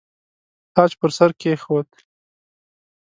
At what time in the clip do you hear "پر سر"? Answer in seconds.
0.99-1.31